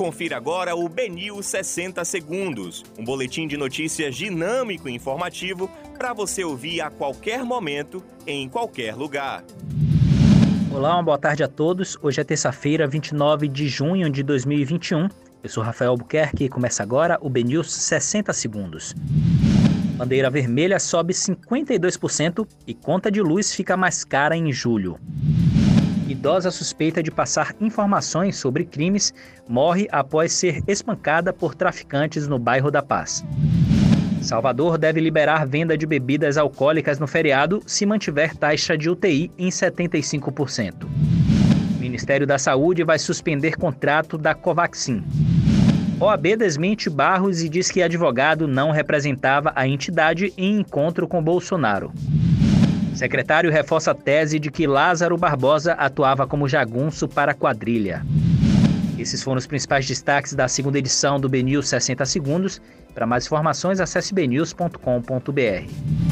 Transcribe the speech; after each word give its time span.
Confira 0.00 0.38
agora 0.38 0.74
o 0.74 0.88
Benil 0.88 1.42
60 1.42 2.02
Segundos, 2.06 2.82
um 2.98 3.04
boletim 3.04 3.46
de 3.46 3.58
notícias 3.58 4.16
dinâmico 4.16 4.88
e 4.88 4.94
informativo 4.94 5.70
para 5.98 6.14
você 6.14 6.42
ouvir 6.42 6.80
a 6.80 6.88
qualquer 6.88 7.44
momento, 7.44 8.02
em 8.26 8.48
qualquer 8.48 8.94
lugar. 8.94 9.44
Olá, 10.72 10.94
uma 10.94 11.02
boa 11.02 11.18
tarde 11.18 11.42
a 11.42 11.48
todos. 11.48 11.98
Hoje 12.00 12.18
é 12.18 12.24
terça-feira, 12.24 12.86
29 12.86 13.46
de 13.46 13.68
junho 13.68 14.08
de 14.08 14.22
2021. 14.22 15.06
Eu 15.42 15.50
sou 15.50 15.62
Rafael 15.62 15.90
Albuquerque 15.90 16.44
e 16.44 16.48
começa 16.48 16.82
agora 16.82 17.18
o 17.20 17.28
BNews 17.28 17.70
60 17.70 18.32
Segundos. 18.32 18.94
Bandeira 19.98 20.30
vermelha 20.30 20.78
sobe 20.78 21.12
52% 21.12 22.48
e 22.66 22.72
conta 22.72 23.10
de 23.10 23.20
luz 23.20 23.54
fica 23.54 23.76
mais 23.76 24.02
cara 24.02 24.34
em 24.34 24.50
julho. 24.50 24.98
Idosa 26.20 26.50
suspeita 26.50 27.02
de 27.02 27.10
passar 27.10 27.54
informações 27.62 28.36
sobre 28.36 28.66
crimes 28.66 29.14
morre 29.48 29.88
após 29.90 30.34
ser 30.34 30.62
espancada 30.68 31.32
por 31.32 31.54
traficantes 31.54 32.28
no 32.28 32.38
bairro 32.38 32.70
da 32.70 32.82
Paz. 32.82 33.24
Salvador 34.20 34.76
deve 34.76 35.00
liberar 35.00 35.46
venda 35.46 35.78
de 35.78 35.86
bebidas 35.86 36.36
alcoólicas 36.36 36.98
no 36.98 37.06
feriado 37.06 37.62
se 37.64 37.86
mantiver 37.86 38.36
taxa 38.36 38.76
de 38.76 38.90
UTI 38.90 39.32
em 39.38 39.48
75%. 39.48 40.84
O 40.84 41.80
Ministério 41.80 42.26
da 42.26 42.36
Saúde 42.36 42.84
vai 42.84 42.98
suspender 42.98 43.56
contrato 43.56 44.18
da 44.18 44.34
Covaxin. 44.34 45.02
OAB 45.98 46.36
desmente 46.36 46.90
Barros 46.90 47.42
e 47.42 47.48
diz 47.48 47.70
que 47.70 47.82
advogado 47.82 48.46
não 48.46 48.72
representava 48.72 49.54
a 49.56 49.66
entidade 49.66 50.34
em 50.36 50.60
encontro 50.60 51.08
com 51.08 51.22
Bolsonaro. 51.22 51.90
Secretário 52.94 53.50
reforça 53.50 53.92
a 53.92 53.94
tese 53.94 54.38
de 54.38 54.50
que 54.50 54.66
Lázaro 54.66 55.16
Barbosa 55.16 55.72
atuava 55.74 56.26
como 56.26 56.48
jagunço 56.48 57.08
para 57.08 57.32
a 57.32 57.34
quadrilha. 57.34 58.04
Esses 58.98 59.22
foram 59.22 59.38
os 59.38 59.46
principais 59.46 59.86
destaques 59.86 60.34
da 60.34 60.46
segunda 60.46 60.78
edição 60.78 61.18
do 61.18 61.28
BNews 61.28 61.68
60 61.68 62.04
Segundos. 62.04 62.60
Para 62.94 63.06
mais 63.06 63.24
informações, 63.24 63.80
acesse 63.80 64.12
bnews.com.br. 64.12 66.09